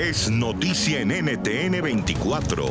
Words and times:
es 0.00 0.30
noticia 0.30 1.00
en 1.00 1.08
NTN 1.08 1.82
24. 1.82 2.64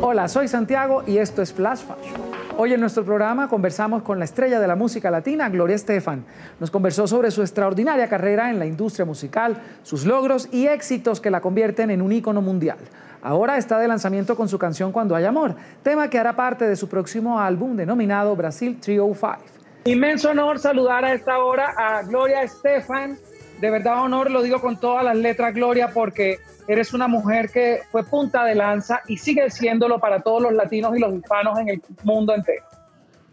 Hola, 0.00 0.28
soy 0.28 0.46
Santiago 0.46 1.02
y 1.04 1.18
esto 1.18 1.42
es 1.42 1.52
Flash 1.52 1.80
Fashion. 1.80 2.20
Hoy 2.56 2.72
en 2.72 2.80
nuestro 2.80 3.04
programa 3.04 3.48
conversamos 3.48 4.04
con 4.04 4.20
la 4.20 4.24
estrella 4.24 4.60
de 4.60 4.68
la 4.68 4.76
música 4.76 5.10
latina, 5.10 5.48
Gloria 5.48 5.74
Estefan. 5.74 6.24
Nos 6.60 6.70
conversó 6.70 7.08
sobre 7.08 7.32
su 7.32 7.42
extraordinaria 7.42 8.08
carrera 8.08 8.50
en 8.50 8.60
la 8.60 8.66
industria 8.66 9.04
musical, 9.04 9.56
sus 9.82 10.06
logros 10.06 10.48
y 10.52 10.68
éxitos 10.68 11.20
que 11.20 11.32
la 11.32 11.40
convierten 11.40 11.90
en 11.90 12.00
un 12.00 12.12
ícono 12.12 12.40
mundial. 12.40 12.78
Ahora 13.20 13.56
está 13.56 13.80
de 13.80 13.88
lanzamiento 13.88 14.36
con 14.36 14.48
su 14.48 14.60
canción 14.60 14.92
Cuando 14.92 15.16
hay 15.16 15.24
amor, 15.24 15.56
tema 15.82 16.08
que 16.08 16.20
hará 16.20 16.36
parte 16.36 16.68
de 16.68 16.76
su 16.76 16.88
próximo 16.88 17.40
álbum 17.40 17.74
denominado 17.74 18.36
Brasil 18.36 18.78
305. 18.80 19.38
Inmenso 19.86 20.30
honor 20.30 20.60
saludar 20.60 21.04
a 21.04 21.14
esta 21.14 21.38
hora 21.38 21.74
a 21.76 22.02
Gloria 22.02 22.42
Estefan. 22.42 23.18
De 23.60 23.70
verdad 23.70 24.02
honor, 24.02 24.30
lo 24.30 24.42
digo 24.42 24.60
con 24.60 24.78
todas 24.78 25.04
las 25.04 25.16
letras, 25.16 25.52
Gloria, 25.52 25.90
porque 25.92 26.38
eres 26.68 26.92
una 26.92 27.08
mujer 27.08 27.50
que 27.50 27.80
fue 27.90 28.04
punta 28.04 28.44
de 28.44 28.54
lanza 28.54 29.02
y 29.08 29.16
sigue 29.16 29.50
siéndolo 29.50 29.98
para 29.98 30.20
todos 30.20 30.42
los 30.42 30.52
latinos 30.52 30.96
y 30.96 31.00
los 31.00 31.14
hispanos 31.14 31.58
en 31.58 31.70
el 31.70 31.82
mundo 32.04 32.34
entero. 32.34 32.62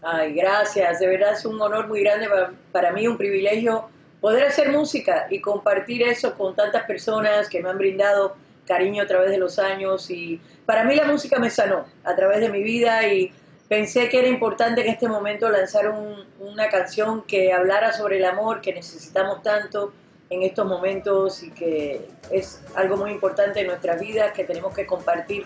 Ay, 0.01 0.33
gracias. 0.33 0.99
De 0.99 1.07
verdad 1.07 1.33
es 1.33 1.45
un 1.45 1.61
honor 1.61 1.87
muy 1.87 2.01
grande 2.01 2.27
para, 2.71 2.91
mí, 2.91 3.07
un 3.07 3.17
privilegio 3.17 3.89
poder 4.21 4.47
hacer 4.47 4.71
música 4.71 5.27
y 5.29 5.41
compartir 5.41 6.01
eso 6.01 6.35
con 6.35 6.55
tantas 6.55 6.83
personas 6.85 7.49
que 7.49 7.61
me 7.61 7.69
han 7.69 7.77
brindado 7.77 8.35
cariño 8.65 9.03
a 9.03 9.07
través 9.07 9.29
de 9.29 9.37
los 9.37 9.59
años. 9.59 10.09
Y 10.09 10.41
para 10.65 10.83
mí 10.83 10.95
la 10.95 11.05
música 11.05 11.37
me 11.37 11.49
sanó 11.51 11.85
a 12.03 12.15
través 12.15 12.39
de 12.39 12.49
mi 12.49 12.63
vida 12.63 13.07
y 13.07 13.31
pensé 13.67 14.09
que 14.09 14.19
era 14.19 14.27
importante 14.27 14.81
en 14.81 14.87
este 14.87 15.07
momento 15.07 15.49
lanzar 15.49 15.93
una 16.39 16.69
canción 16.69 17.23
que 17.23 17.51
hablara 17.51 17.93
sobre 17.93 18.17
el 18.17 18.25
amor 18.25 18.61
que 18.61 18.73
necesitamos 18.73 19.43
tanto 19.43 19.93
en 20.29 20.43
estos 20.43 20.65
momentos 20.65 21.43
y 21.43 21.51
que 21.51 22.07
es 22.31 22.61
algo 22.75 22.97
muy 22.97 23.11
importante 23.11 23.61
en 23.61 23.67
nuestras 23.67 23.99
vidas 23.99 24.33
que 24.33 24.43
tenemos 24.43 24.73
que 24.73 24.85
compartir 24.85 25.45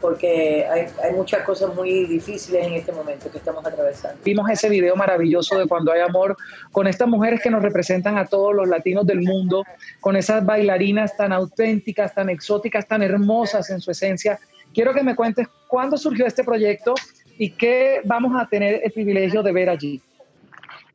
porque 0.00 0.66
hay, 0.66 0.86
hay, 1.02 1.12
muchas 1.14 1.44
cosas 1.44 1.74
muy 1.74 2.04
difíciles 2.04 2.66
en 2.66 2.74
este 2.74 2.92
momento 2.92 3.30
que 3.30 3.38
estamos 3.38 3.64
atravesando. 3.64 4.20
Vimos 4.22 4.50
ese 4.50 4.68
video 4.68 4.94
maravilloso 4.96 5.58
de 5.58 5.66
Cuando 5.66 5.92
hay 5.92 6.02
amor 6.02 6.36
con 6.72 6.86
estas 6.86 7.08
mujeres 7.08 7.40
que 7.40 7.48
nos 7.48 7.62
representan 7.62 8.18
a 8.18 8.26
todos 8.26 8.54
los 8.54 8.68
latinos 8.68 9.06
del 9.06 9.22
mundo, 9.22 9.64
con 10.00 10.14
esas 10.14 10.44
bailarinas 10.44 11.16
tan 11.16 11.32
auténticas, 11.32 12.12
tan 12.14 12.28
exóticas, 12.28 12.86
tan 12.86 13.02
hermosas 13.02 13.70
en 13.70 13.80
su 13.80 13.92
esencia. 13.92 14.38
Quiero 14.74 14.92
que 14.92 15.02
me 15.02 15.16
cuentes 15.16 15.48
cuándo 15.68 15.96
surgió 15.96 16.26
este 16.26 16.44
proyecto 16.44 16.94
y 17.38 17.52
qué 17.52 18.02
vamos 18.04 18.38
a 18.38 18.46
tener 18.46 18.82
el 18.84 18.92
privilegio 18.92 19.42
de 19.42 19.52
ver 19.52 19.70
allí. 19.70 20.02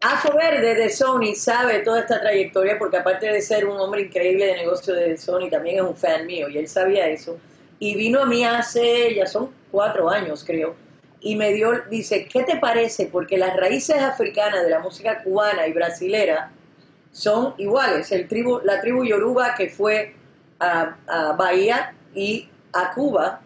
Afo 0.01 0.33
Verde 0.33 0.75
de 0.75 0.89
Sony 0.89 1.35
sabe 1.35 1.79
toda 1.79 1.99
esta 1.99 2.21
trayectoria 2.21 2.79
porque 2.79 2.95
aparte 2.95 3.27
de 3.27 3.41
ser 3.41 3.65
un 3.67 3.77
hombre 3.77 4.03
increíble 4.03 4.45
de 4.45 4.55
negocio 4.55 4.93
de 4.93 5.17
Sony, 5.17 5.49
también 5.49 5.75
es 5.75 5.81
un 5.81 5.95
fan 5.95 6.25
mío 6.25 6.47
y 6.47 6.57
él 6.57 6.69
sabía 6.69 7.07
eso. 7.07 7.37
Y 7.79 7.95
vino 7.97 8.21
a 8.21 8.25
mí 8.25 8.45
hace, 8.45 9.13
ya 9.13 9.25
son 9.25 9.49
cuatro 9.69 10.09
años 10.09 10.45
creo, 10.45 10.75
y 11.19 11.35
me 11.35 11.51
dio, 11.51 11.81
dice, 11.89 12.29
¿qué 12.31 12.43
te 12.43 12.55
parece? 12.55 13.07
Porque 13.07 13.37
las 13.37 13.57
raíces 13.57 13.97
africanas 13.97 14.63
de 14.63 14.69
la 14.69 14.79
música 14.79 15.21
cubana 15.21 15.67
y 15.67 15.73
brasilera 15.73 16.49
son 17.11 17.55
iguales. 17.57 18.09
El 18.13 18.29
tribu, 18.29 18.61
la 18.63 18.79
tribu 18.79 19.03
Yoruba 19.03 19.53
que 19.55 19.69
fue 19.69 20.15
a, 20.61 20.95
a 21.07 21.33
Bahía 21.33 21.93
y 22.15 22.47
a 22.71 22.93
Cuba, 22.93 23.41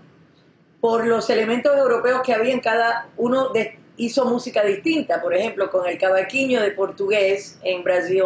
por 0.80 1.08
los 1.08 1.32
elementos 1.32 1.76
europeos 1.76 2.22
que 2.24 2.34
había 2.34 2.54
en 2.54 2.60
cada 2.60 3.08
uno 3.18 3.50
de 3.50 3.80
hizo 3.98 4.26
música 4.26 4.64
distinta, 4.64 5.22
por 5.22 5.34
ejemplo, 5.34 5.70
con 5.70 5.88
el 5.88 5.98
cavaquinho 5.98 6.62
de 6.62 6.72
portugués 6.72 7.60
en 7.64 7.84
Brasil 7.84 8.24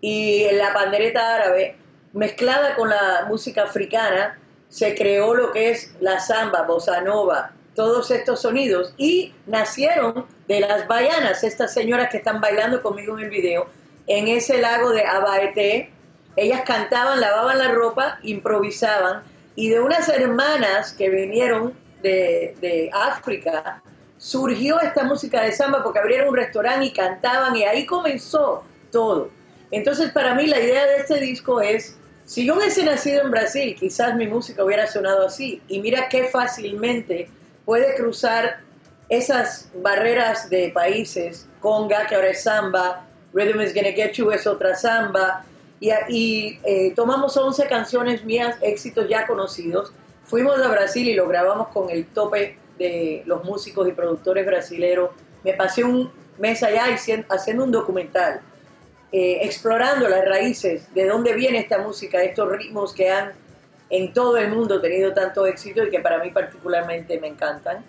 y 0.00 0.50
la 0.52 0.72
pandereta 0.72 1.36
árabe, 1.36 1.76
mezclada 2.12 2.74
con 2.76 2.88
la 2.88 3.26
música 3.28 3.64
africana, 3.64 4.38
se 4.68 4.94
creó 4.94 5.34
lo 5.34 5.52
que 5.52 5.70
es 5.70 5.94
la 6.00 6.20
samba, 6.20 6.62
bossa 6.62 7.00
nova, 7.00 7.52
todos 7.74 8.10
estos 8.10 8.42
sonidos 8.42 8.92
y 8.96 9.34
nacieron 9.46 10.26
de 10.46 10.60
las 10.60 10.86
baianas, 10.88 11.44
estas 11.44 11.72
señoras 11.72 12.08
que 12.10 12.18
están 12.18 12.40
bailando 12.40 12.82
conmigo 12.82 13.18
en 13.18 13.24
el 13.24 13.30
video, 13.30 13.68
en 14.06 14.28
ese 14.28 14.58
lago 14.58 14.90
de 14.90 15.04
Abaete. 15.04 15.90
Ellas 16.36 16.62
cantaban, 16.64 17.20
lavaban 17.20 17.58
la 17.58 17.68
ropa, 17.68 18.18
improvisaban 18.22 19.22
y 19.54 19.68
de 19.68 19.80
unas 19.80 20.08
hermanas 20.08 20.92
que 20.92 21.08
vinieron 21.08 21.74
de, 22.02 22.56
de 22.60 22.90
África, 22.92 23.82
surgió 24.18 24.80
esta 24.80 25.04
música 25.04 25.42
de 25.42 25.52
samba 25.52 25.82
porque 25.82 26.00
abrieron 26.00 26.28
un 26.28 26.36
restaurante 26.36 26.86
y 26.86 26.92
cantaban 26.92 27.56
y 27.56 27.64
ahí 27.64 27.86
comenzó 27.86 28.64
todo. 28.90 29.30
Entonces 29.70 30.10
para 30.10 30.34
mí 30.34 30.46
la 30.46 30.60
idea 30.60 30.84
de 30.86 30.96
este 30.96 31.20
disco 31.20 31.60
es, 31.60 31.96
si 32.24 32.44
yo 32.44 32.56
hubiese 32.56 32.84
nacido 32.84 33.22
en 33.22 33.30
Brasil, 33.30 33.74
quizás 33.78 34.14
mi 34.14 34.26
música 34.26 34.62
hubiera 34.62 34.86
sonado 34.86 35.26
así. 35.26 35.62
Y 35.68 35.80
mira 35.80 36.08
qué 36.10 36.24
fácilmente 36.24 37.30
puede 37.64 37.94
cruzar 37.94 38.60
esas 39.08 39.70
barreras 39.74 40.50
de 40.50 40.70
países, 40.70 41.48
conga, 41.60 42.06
que 42.06 42.14
ahora 42.14 42.28
es 42.28 42.42
samba, 42.42 43.06
Rhythm 43.32 43.60
is 43.62 43.74
Gonna 43.74 43.92
Get 43.92 44.12
You 44.12 44.30
es 44.30 44.46
otra 44.46 44.74
samba, 44.74 45.44
y, 45.80 46.58
eh, 46.64 46.92
tomamos 46.94 47.36
11 47.36 47.66
canciones 47.66 48.24
mías, 48.24 48.56
éxitos 48.60 49.08
ya 49.08 49.26
conocidos, 49.26 49.92
fuimos 50.24 50.60
a 50.60 50.68
Brasil 50.68 51.08
y 51.08 51.14
lo 51.14 51.28
grabamos 51.28 51.68
con 51.68 51.88
el 51.88 52.06
tope 52.06 52.58
de 52.78 53.22
los 53.26 53.44
músicos 53.44 53.88
y 53.88 53.92
productores 53.92 54.46
brasileños. 54.46 55.10
Me 55.44 55.54
pasé 55.54 55.84
un 55.84 56.10
mes 56.38 56.62
allá 56.62 56.86
haciendo 57.28 57.64
un 57.64 57.72
documental, 57.72 58.40
eh, 59.12 59.40
explorando 59.42 60.08
las 60.08 60.24
raíces, 60.24 60.92
de 60.94 61.06
dónde 61.06 61.32
viene 61.34 61.58
esta 61.58 61.78
música, 61.78 62.22
estos 62.22 62.50
ritmos 62.50 62.92
que 62.92 63.10
han 63.10 63.32
en 63.90 64.12
todo 64.12 64.36
el 64.36 64.50
mundo 64.50 64.80
tenido 64.80 65.12
tanto 65.14 65.46
éxito 65.46 65.84
y 65.84 65.90
que 65.90 66.00
para 66.00 66.22
mí 66.22 66.30
particularmente 66.30 67.18
me 67.18 67.28
encantan. 67.28 67.84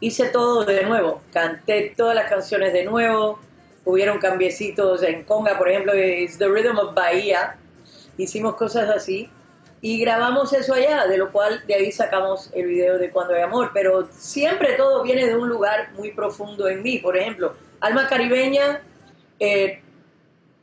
Hice 0.00 0.28
todo 0.28 0.64
de 0.64 0.84
nuevo, 0.84 1.22
canté 1.32 1.94
todas 1.96 2.14
las 2.14 2.30
canciones 2.30 2.72
de 2.72 2.84
nuevo, 2.84 3.40
hubieron 3.84 4.18
cambiecitos 4.18 5.02
en 5.02 5.24
conga, 5.24 5.56
por 5.56 5.68
ejemplo, 5.68 5.92
es 5.92 6.38
The 6.38 6.46
Rhythm 6.46 6.78
of 6.78 6.94
Bahía, 6.94 7.56
hicimos 8.16 8.54
cosas 8.56 8.88
así 8.90 9.30
y 9.80 10.00
grabamos 10.00 10.52
eso 10.52 10.74
allá, 10.74 11.06
de 11.06 11.18
lo 11.18 11.30
cual 11.30 11.62
de 11.66 11.74
ahí 11.74 11.92
sacamos 11.92 12.50
el 12.52 12.66
video 12.66 12.98
de 12.98 13.10
Cuando 13.10 13.34
hay 13.34 13.42
amor, 13.42 13.70
pero 13.72 14.08
siempre 14.10 14.72
todo 14.72 15.02
viene 15.02 15.26
de 15.26 15.36
un 15.36 15.48
lugar 15.48 15.92
muy 15.92 16.10
profundo 16.10 16.68
en 16.68 16.82
mí. 16.82 16.98
Por 16.98 17.16
ejemplo, 17.16 17.54
Alma 17.80 18.08
Caribeña 18.08 18.82
eh, 19.38 19.80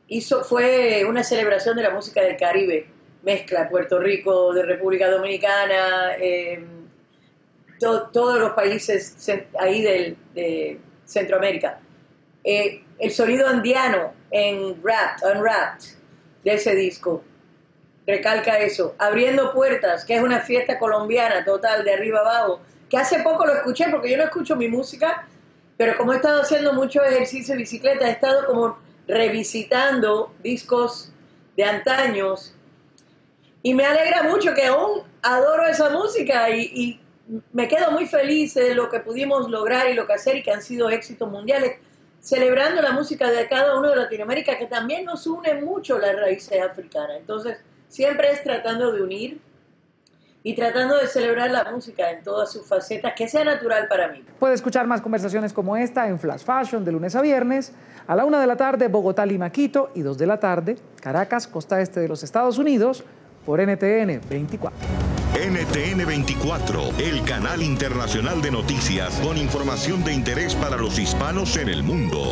hizo, 0.08 0.44
fue 0.44 1.04
una 1.08 1.22
celebración 1.22 1.76
de 1.76 1.82
la 1.82 1.90
música 1.90 2.20
del 2.20 2.36
Caribe, 2.36 2.88
mezcla 3.22 3.68
Puerto 3.70 3.98
Rico, 3.98 4.52
de 4.52 4.62
República 4.62 5.10
Dominicana, 5.10 6.16
eh, 6.20 6.62
todos 7.78 8.38
los 8.38 8.52
países 8.52 9.16
ahí 9.58 9.82
del, 9.82 10.16
de 10.34 10.78
Centroamérica. 11.06 11.80
Eh, 12.44 12.82
el 12.98 13.10
sonido 13.10 13.48
andiano 13.48 14.12
en 14.30 14.82
Rap, 14.82 15.18
Unwrapped, 15.22 15.84
de 16.44 16.54
ese 16.54 16.74
disco 16.74 17.24
recalca 18.06 18.58
eso, 18.58 18.94
abriendo 18.98 19.52
puertas, 19.52 20.04
que 20.04 20.14
es 20.14 20.22
una 20.22 20.40
fiesta 20.40 20.78
colombiana 20.78 21.44
total 21.44 21.84
de 21.84 21.92
arriba 21.92 22.20
abajo, 22.20 22.60
que 22.88 22.96
hace 22.96 23.20
poco 23.20 23.44
lo 23.44 23.54
escuché 23.54 23.86
porque 23.90 24.10
yo 24.10 24.16
no 24.16 24.24
escucho 24.24 24.54
mi 24.54 24.68
música, 24.68 25.26
pero 25.76 25.96
como 25.96 26.12
he 26.12 26.16
estado 26.16 26.40
haciendo 26.40 26.72
mucho 26.72 27.02
ejercicio 27.02 27.54
de 27.54 27.60
bicicleta, 27.60 28.06
he 28.08 28.12
estado 28.12 28.46
como 28.46 28.78
revisitando 29.06 30.32
discos 30.42 31.12
de 31.56 31.64
antaños. 31.64 32.54
Y 33.62 33.74
me 33.74 33.84
alegra 33.84 34.22
mucho 34.22 34.54
que 34.54 34.66
aún 34.66 35.02
adoro 35.22 35.66
esa 35.66 35.90
música 35.90 36.50
y, 36.50 37.00
me 37.52 37.66
quedo 37.66 37.90
muy 37.90 38.06
feliz 38.06 38.54
de 38.54 38.72
lo 38.72 38.88
que 38.88 39.00
pudimos 39.00 39.50
lograr 39.50 39.90
y 39.90 39.94
lo 39.94 40.06
que 40.06 40.12
hacer 40.12 40.36
y 40.36 40.44
que 40.44 40.52
han 40.52 40.62
sido 40.62 40.88
éxitos 40.90 41.28
mundiales. 41.28 41.78
Celebrando 42.20 42.80
la 42.80 42.92
música 42.92 43.28
de 43.32 43.48
cada 43.48 43.76
uno 43.76 43.90
de 43.90 43.96
Latinoamérica, 43.96 44.56
que 44.56 44.66
también 44.66 45.04
nos 45.04 45.26
une 45.26 45.54
mucho 45.54 45.98
las 45.98 46.14
raíces 46.14 46.62
africanas. 46.62 47.16
Entonces, 47.18 47.58
Siempre 47.88 48.32
es 48.32 48.42
tratando 48.42 48.92
de 48.92 49.02
unir 49.02 49.40
y 50.42 50.54
tratando 50.54 50.96
de 50.96 51.08
celebrar 51.08 51.50
la 51.50 51.64
música 51.72 52.08
en 52.10 52.22
todas 52.22 52.52
sus 52.52 52.64
facetas, 52.66 53.14
que 53.16 53.28
sea 53.28 53.42
natural 53.42 53.88
para 53.88 54.08
mí. 54.08 54.24
Puede 54.38 54.54
escuchar 54.54 54.86
más 54.86 55.00
conversaciones 55.00 55.52
como 55.52 55.76
esta 55.76 56.06
en 56.06 56.20
Flash 56.20 56.44
Fashion 56.44 56.84
de 56.84 56.92
lunes 56.92 57.16
a 57.16 57.20
viernes, 57.22 57.72
a 58.06 58.14
la 58.14 58.24
una 58.24 58.40
de 58.40 58.46
la 58.46 58.56
tarde 58.56 58.86
Bogotá, 58.86 59.26
Lima, 59.26 59.50
Quito 59.50 59.90
y 59.94 60.02
dos 60.02 60.16
de 60.18 60.26
la 60.26 60.38
tarde 60.38 60.76
Caracas, 61.00 61.48
costa 61.48 61.80
este 61.80 61.98
de 61.98 62.06
los 62.06 62.22
Estados 62.22 62.58
Unidos, 62.58 63.02
por 63.44 63.60
NTN 63.60 64.20
24. 64.28 64.78
NTN 65.34 66.06
24, 66.06 66.80
el 66.98 67.24
canal 67.24 67.62
internacional 67.62 68.40
de 68.40 68.50
noticias 68.52 69.20
con 69.20 69.36
información 69.36 70.04
de 70.04 70.12
interés 70.12 70.54
para 70.54 70.76
los 70.76 70.98
hispanos 70.98 71.56
en 71.56 71.68
el 71.68 71.82
mundo. 71.82 72.22